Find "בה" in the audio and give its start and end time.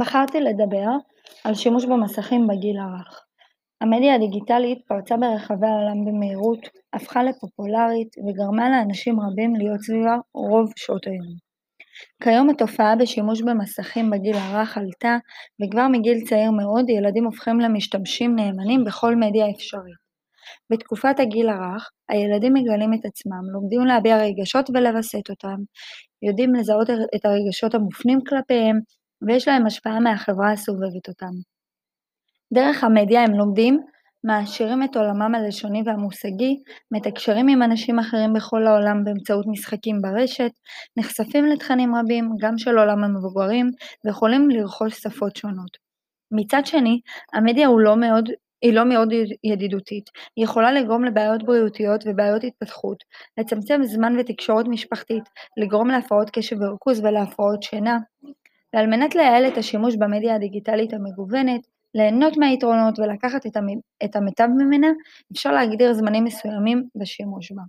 67.52-67.62